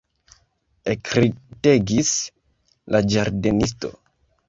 Ekridegis 0.93 2.17
la 2.97 3.07
ĝardenisto. 3.15 3.97